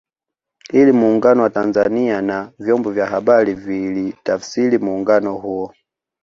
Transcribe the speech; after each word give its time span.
Ili 0.73 0.91
Muungano 0.91 1.41
wa 1.43 1.49
Tanzania 1.49 2.21
na 2.21 2.51
vyombo 2.59 2.91
vya 2.91 3.05
habari 3.05 3.53
vilitafsiri 3.53 4.77
muungano 4.77 5.33
huo 5.33 5.73